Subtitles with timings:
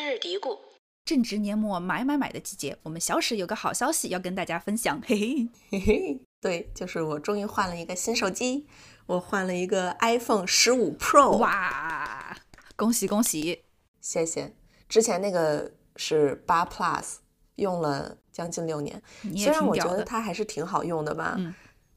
[0.00, 0.58] 春日嘀咕。
[1.04, 8.66] 正值年末买买买的季节，我们小史有个好消息要跟大家分享，嘿嘿嘿嘿，对，就是我终于换了一个新手机，
[9.04, 12.34] 我换了一个 iPhone 十五 Pro，哇，
[12.76, 13.62] 恭喜恭喜！
[14.00, 14.54] 谢谢。
[14.88, 17.16] 之前那个是八 Plus，
[17.56, 19.02] 用了将近六年，
[19.36, 21.54] 虽然我觉得它还是挺好用的吧，嗯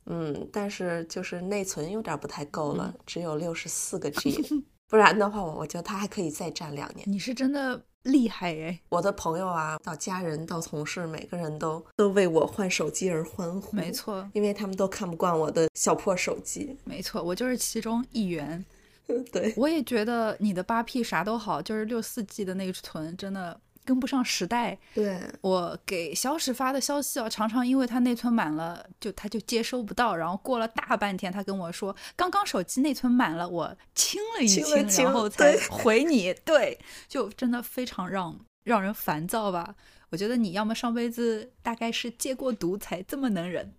[0.07, 7.03] 嗯，但是就是内存有点不太够了，只有六十四个 G，不然的话，我我觉得他还可以再战两年。
[7.09, 8.79] 你是真的厉害哎！
[8.89, 13.75] 我的朋友啊，到家人到同事，每个人都都为我换手机而欢呼。
[13.75, 16.77] 没错，因为他们都看不惯我的小破手机。
[16.83, 18.63] 没错，我就是其中一员。
[19.33, 24.77] 对，我也觉得你的八 P 啥都好，就是六四 G 的内存真的跟不上时代。
[24.93, 36.33] 对我给小史发的消息啊，常常因为他内存满了，就他就接收不到，然后过了大半天，他跟我说刚刚手机内存满了，我清了一清，然后才回你。
[36.45, 39.75] 对，就真的非常让让人烦躁吧？
[40.09, 43.73] 我觉得你要么上辈子大概是戒过毒才这么能忍，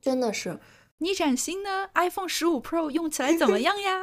[0.00, 0.58] 真的是。
[0.98, 4.02] 你崭新的 iPhone 十五 Pro 用起来怎么样呀？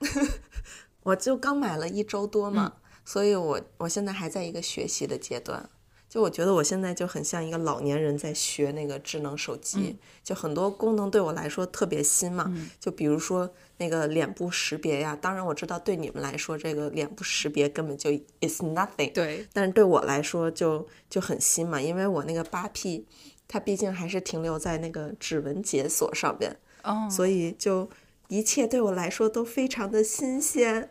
[1.02, 2.76] 我就刚买了一周多嘛，
[3.08, 5.66] 所以我我现在还在一个学习的阶段。
[6.10, 12.54] 就我觉得我现在就很像一个老年人在学那个智能手机，就很多功能对我来说特别新嘛。
[12.78, 19.12] 就比如说那个脸部识别呀，当然我知道对你们来说这个脸部识别根本就 is nothing。
[19.12, 23.06] 对，但是对我来说就就很新嘛，因为我那个八 P。
[23.50, 27.88] 它毕竟还是停留在那个指纹解锁上边，哦，所以就
[28.28, 30.90] 一切对我来说都非常的新鲜。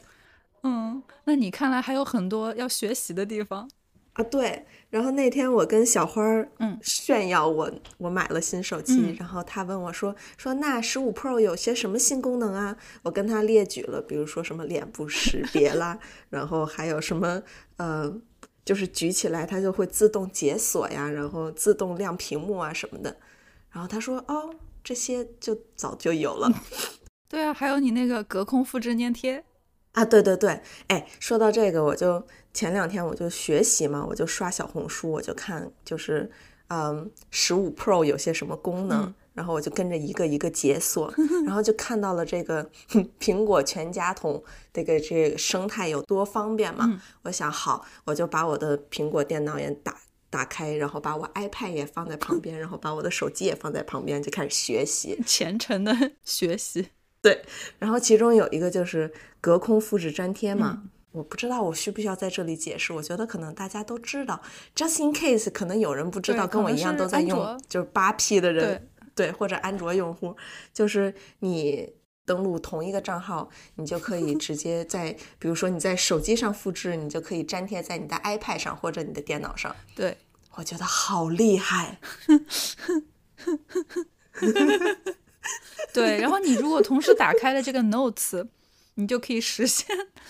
[0.68, 3.70] 嗯，那你看来还有很多要学习的地方
[4.14, 4.24] 啊。
[4.24, 12.76] 对，然后那天我跟小花儿嗯炫耀我我买了新手机，然后他问我说说那十五 Pro 有些什么新功能啊？
[13.04, 15.98] 我跟他列举了，比如说什么脸部识别啦，
[16.30, 17.42] 然后还有什么
[17.78, 18.20] 呃。
[18.68, 23.16] 就是举起来，它就会自动解锁呀，然后自动亮屏幕啊什么的。
[23.72, 24.54] 然后他说：“哦，
[24.84, 26.52] 这些就早就有了。
[27.30, 29.46] ”对啊，还有你那个隔空复制粘贴
[29.98, 30.60] 啊，对对对。
[30.88, 36.30] 哎，说到这个，我就前两天我就学习嘛，我就刷小红书，我就看就是
[36.68, 39.14] 嗯，十五 Pro 有些什么功能。
[39.34, 41.14] 然后我就跟着一个一个解锁，
[41.46, 42.68] 然后就看到了这个
[43.22, 44.44] 苹果全家桶
[44.74, 47.00] 这个这个生态有多方便嘛。
[47.22, 49.96] 我想好，我就把我的苹果电脑也打
[50.32, 56.88] 打开，然后把我 iPad 也放在旁边，然后把我的手机也放在旁边，就开始学习， 虔诚的学习。
[57.22, 57.44] 对，
[57.80, 59.12] 然后其中有一个就是
[59.42, 64.42] 隔空复制粘贴嘛，我不知道我需不需要在这里解释，我觉得可能大家都知道
[64.76, 68.90] ，just in case，可能有人不知道，跟我一样都在用，就是八 P 的人。
[69.16, 70.38] 对，或者安卓用户，
[70.72, 71.92] 就是你
[72.24, 79.76] 登录同一个账号，你就可以直接 在，比如说你在手机上复制，你就可以粘贴在你的 iPad 上或者你的电脑上。
[79.96, 80.16] 对，
[80.54, 82.00] 我觉得好厉害。
[85.94, 88.48] 对，然后你如果同时打开了这个 Notes，
[88.96, 89.88] 你就可以实现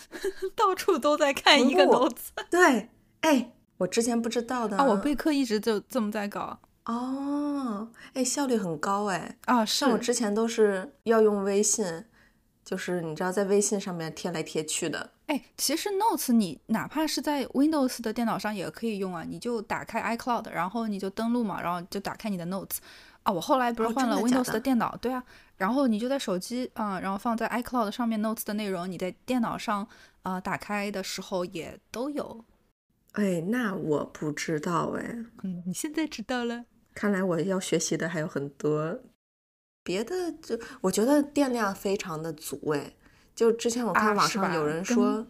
[0.55, 2.27] 到处都在看一个 Notes。
[2.49, 2.89] 对，
[3.21, 6.59] 哎，我之前不知道的啊，我备课一直就这么在搞。
[6.85, 9.65] 哦，哎，效率很高哎啊！
[9.65, 12.05] 是我之前都是要用微信，
[12.63, 15.11] 就是你知道在微信上面贴来贴去的。
[15.25, 22.77] 哎，其实 Notes 你哪怕是在 Windows 的电脑上也可以用啊，你就打开 iCloud，然后你就登录嘛，然后就打开你的 Notes
[23.27, 23.31] 啊。
[23.31, 25.21] 我后来不是换了 Windows 的电脑，对啊，
[25.57, 29.87] 然后你就在手机啊，然后放在 iCloud 上面 Notes 的内容，你在电脑上
[30.23, 32.45] 啊打开的时候也都有。
[33.13, 36.65] 哎，那我不知道哎，嗯，你现在知道了。
[36.93, 38.99] 看来我要学习的还有很多，
[39.83, 42.93] 别的就我觉得电量非常的足哎，
[43.35, 45.25] 就之前我看网上有人说，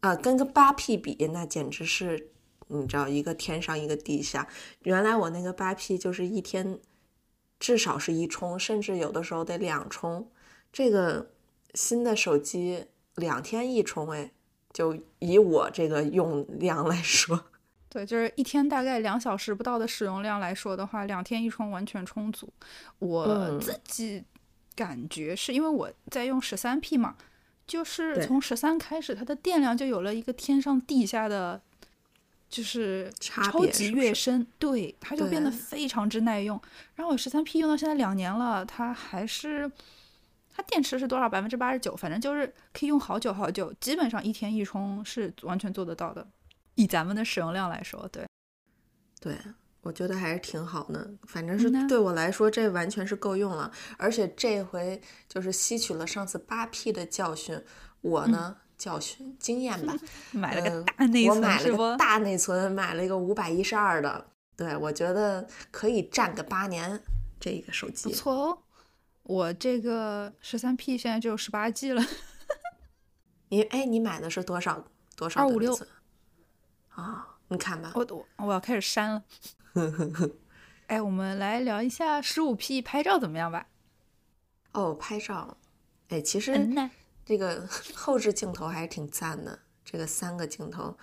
[0.00, 2.30] 啊，跟个八 P 比，那简直是
[2.68, 4.48] 你知道一个天上一个地下。
[4.82, 6.78] 原来我那个八 P 就是一天
[7.62, 10.28] 至少是一充，甚至有的时候得两充。
[10.72, 11.30] 这个
[11.74, 14.32] 新的手机两天一充哎，
[14.72, 17.44] 就以我这个用量来说。
[17.88, 22.52] 对，就是一天大概两小时不到的使用量来说的话，两天一充完全充足。
[22.98, 24.24] 我自己
[24.74, 27.14] 感觉是因为我在用十三 P 嘛，
[27.64, 31.62] 就是从十三开始，它的电量就有了一个天上地下的，
[32.52, 34.46] 就是超级跃升。
[34.58, 36.60] 对，它就变得非常之耐用。
[36.94, 39.68] 然后我十三 P 用到现在两年了，它还是
[40.54, 41.26] 它电池是多少？
[41.28, 46.28] 百分之八十九，反正就是可以用好久好久，基本上一天一充是完全做得到的。
[46.74, 48.26] 以咱们的使用量来说，对，
[49.18, 49.34] 对，
[49.80, 51.10] 我觉得还是挺好的。
[51.26, 53.72] 反正是对我来说，这完全是够用了。
[53.96, 57.58] 而且这回就是吸取了上次八 P 的教训，
[58.02, 59.94] 我呢教训经验吧。
[60.32, 64.26] 买了个大内存，我买了个大内存，买了一个五百一十二的。
[64.56, 67.00] 对，我觉得可以占个八年。
[67.38, 68.58] 这个手机不错哦。
[69.22, 72.02] 我这个十三 P 现在只有十八 G 了。
[73.50, 74.84] 你哎，你买的是多少
[75.14, 75.42] 多少？
[75.42, 75.78] 二五六。
[76.88, 77.92] 啊，你看吧。
[77.94, 79.22] 我我我要开始删了。
[80.88, 83.68] 哎，我们来聊一下十五 P 拍照怎么样吧？
[84.72, 85.56] 哦，拍照，
[86.08, 86.56] 哎，其实
[87.24, 89.58] 这个 后置镜头还是挺赞的。
[89.84, 90.96] 这个三个镜头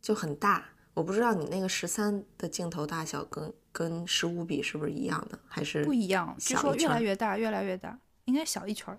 [0.00, 0.64] 就很大，
[0.94, 6.34] 我不知道你那个十三的镜头大小跟跟十五比是不是一样的，还是不一样？
[6.38, 8.98] 据说越来越大，越来越大，应该小一圈儿。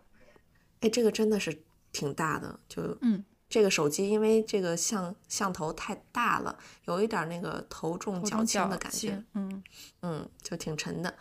[0.81, 9.63] 哎，这个真的是挺大的，就嗯，这个手机因为这个像像头太大了，有一点那个头重脚轻的感觉，嗯
[10.01, 11.15] 嗯，就挺沉的。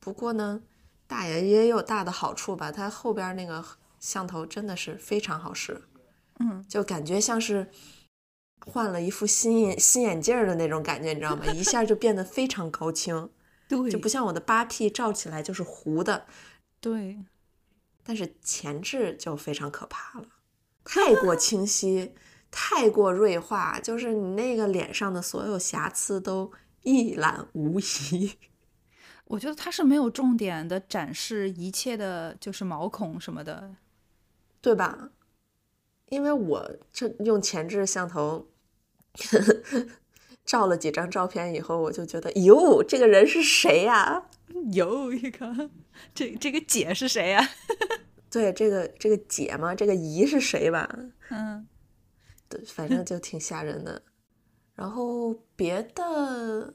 [0.00, 0.62] 不过呢。
[1.08, 3.64] 大也也有大的好处吧，它后边那个
[4.06, 5.82] 相头真的是非常好使，
[6.38, 7.68] 嗯，就感觉像是
[8.64, 11.44] 换了一副新眼新眼镜的那种感觉，你知道吗？
[11.46, 13.28] 一下就变得非常高清，
[13.68, 16.26] 对，就不像我的八 P 照起来就是糊的，
[16.80, 17.18] 对，
[18.04, 20.28] 但是前置就非常可怕了，
[20.84, 22.14] 太过清晰，
[22.52, 26.52] 太过锐化，就是你那个脸上的所有瑕疵都
[26.82, 28.36] 一览无遗。
[29.26, 33.74] 我觉得它是没有重点的展示一切的，就是毛孔什么的，
[34.60, 35.10] 对吧？
[36.08, 38.48] 因为我这用前置像头
[40.44, 44.26] 照了几张照片以后，我就觉得，哟，这个人是谁呀？
[44.72, 45.70] 哟，一个，
[46.14, 47.48] 这这个姐是谁呀？
[48.30, 50.88] 对，这个这个姐嘛，这个姨是谁吧？
[51.30, 51.66] 嗯，
[52.48, 54.02] 对，反正就挺吓人的。
[54.74, 56.74] 然后别的。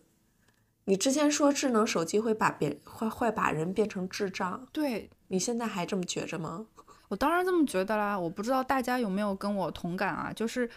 [0.86, 6.66] 你之前说智能手机会把别会会把人变成智障，对你现在还这么觉着吗？
[7.12, 10.32] 我当然这么觉得啦，我不知道大家有没有跟我同感啊？
[10.34, 10.70] 就是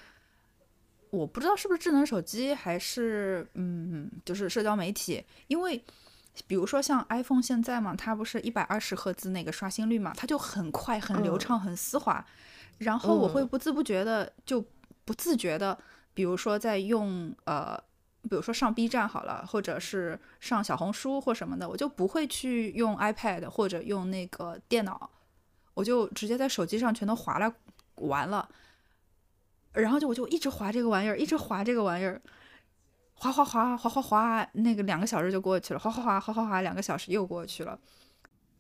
[1.10, 5.81] 我不知道是不是智能手机还是嗯，就是社交媒体，因为
[6.48, 12.26] 比如说像 iPhone 现在嘛，它不是一百二十赫兹那个刷新率嘛，它就很快、很流畅、很丝滑，
[12.78, 14.60] 然后我会不自不觉的就
[15.04, 15.78] 不自觉的，
[16.14, 17.81] 比如说在用呃。
[18.26, 25.10] 比如说上 B 站好了，或者是上小红书或什么的，我就不会去用 iPad 或者用那个电脑，
[25.74, 27.52] 我就直接在手机上全都划了
[27.96, 28.48] 完了，
[29.72, 32.20] 然后就我就一直划这个玩意儿，一直划这个玩意儿，
[33.14, 37.78] 划划划划划划，那个两个小时就过去了，划划划划划划，两个小时又过去了。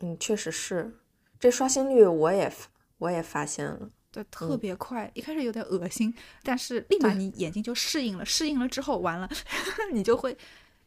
[0.00, 0.98] 嗯，确实是，
[1.38, 2.52] 这刷新率我也
[2.98, 3.90] 我也发现了。
[4.10, 9.28] 对，特别快，一开始有点恶心，但是立马你眼睛就适应了，适应了之后完了，
[9.92, 10.36] 你就会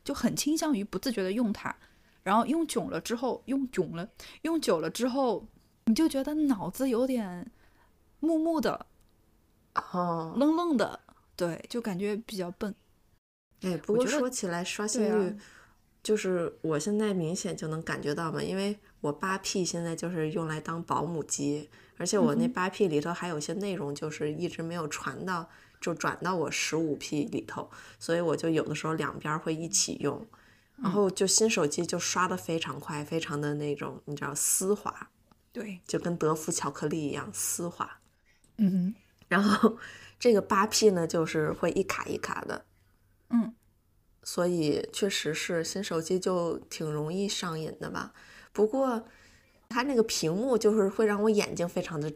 [0.04, 1.76] 就很倾向于不自觉的用它，
[2.24, 4.08] 然后用久了之后，用囧了，
[4.44, 5.46] 用久了之后，
[5.88, 7.50] 你就觉得脑子有点
[8.20, 8.86] 木木的，
[9.74, 11.00] 哦，愣愣的，
[11.36, 12.76] 对，就感觉比较笨。
[13.62, 15.36] 哎，不过说起来刷新率，
[16.04, 21.70] 就是我现在明显就能感觉到嘛，因为我八 P 现在就是用来当保姆机。
[22.00, 25.50] 而且我那八 P 里头还有些内容，就是一直没有传到，
[25.82, 27.68] 就转到我十五 P 里头，
[27.98, 30.24] 所以我就有的时候两边会一起用，
[30.76, 35.10] 然后就新手机就刷的非常快，非常的那种，你知道丝滑，
[35.60, 38.00] 对，就跟德芙巧克力一样丝滑，
[38.58, 38.96] 嗯哼，
[39.28, 39.78] 然后
[40.20, 42.66] 这个八 P 呢，就是会一卡一卡的，
[43.30, 43.54] 嗯，
[44.24, 48.14] 所以确实是新手机就挺容易上瘾的吧，
[48.52, 49.08] 不过。
[49.70, 52.10] 它那个屏幕就是会让我眼睛非常的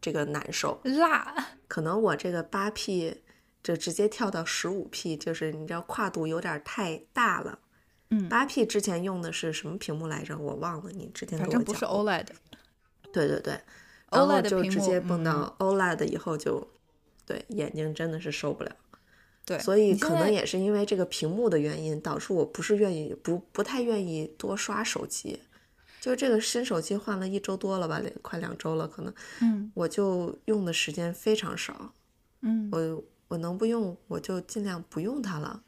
[0.00, 1.52] 这个难受，辣。
[1.68, 3.22] 可能我这个八 P
[3.62, 7.60] 就直接跳到十五 P，就是你知道跨度有点太大了。
[8.10, 10.36] 嗯，八 P 之前用的是什么屏幕来着？
[10.36, 10.90] 我忘了。
[10.90, 12.26] 你之前反正不是 OLED。
[13.16, 13.58] 对对对
[14.10, 16.68] ，OLED 就直接蹦到 OLED 以后就，
[17.24, 18.76] 对眼睛真的是受不了。
[19.46, 25.40] 对，所以可能也是因为这个屏幕的原因，导致我不是愿意不不太愿意多刷手机。
[25.98, 31.94] 就这个新手机换了一周多了吧，快两周了，可能，嗯，我就用的时间非常少，
[32.42, 35.62] 嗯，我我能不用我就尽量不用它了。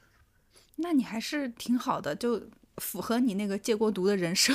[0.76, 2.42] 那你还是挺好的，就
[2.76, 4.52] 符合你那个戒过毒的人设。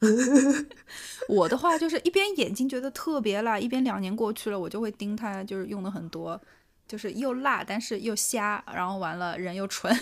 [1.28, 6.40] 我的话就是一边眼睛觉得特别辣，一边两年过去了，我就会盯它，就是用的很多，
[6.88, 9.94] 就是又辣但是又瞎，然后完了人又蠢，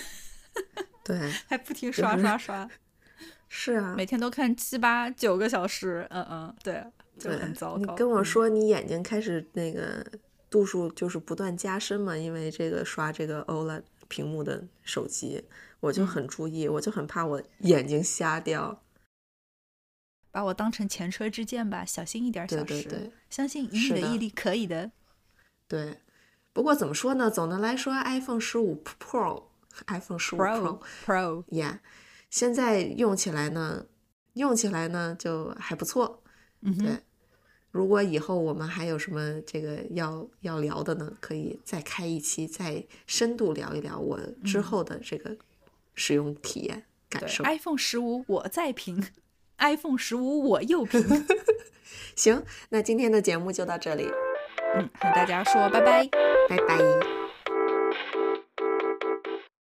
[1.04, 2.68] 对，还不停刷刷刷。
[3.50, 6.84] 是啊，每天都看七八九个小时，嗯嗯，对，
[7.18, 7.78] 就很糟糕。
[7.78, 10.04] 你跟我说你眼睛开始那个
[10.50, 15.42] 度数就是不断加深嘛，因为这个刷这个 OLED 屏幕的手机，
[15.80, 18.82] 我就很注意，我就很怕我眼睛瞎掉。
[20.30, 24.90] 把我当成前车之鉴吧，小心一点，小时，相信以你的毅力可以的。
[25.66, 25.99] 对，
[26.52, 27.30] 不过怎么说呢？
[27.30, 31.78] 总的来说，iPhone 十五 Pro，iPhone 十五 Pro，Pro，Yeah，
[32.30, 33.87] 现在用起来呢，
[34.35, 36.23] 用起来呢就还不错。
[36.61, 36.99] 嗯，对。
[37.70, 45.37] 如果以后我们还有什么这个要要聊的呢，可以再开一期，再深度聊一聊我之后的这个
[45.94, 47.44] 使用体验感受。
[47.44, 49.06] iPhone 十五我再评
[49.58, 51.26] ，iPhone 十五我又评。
[52.16, 54.10] 行，那今天的节目就到这里。
[54.74, 56.08] 嗯，和大家说拜拜，
[56.48, 57.07] 拜拜。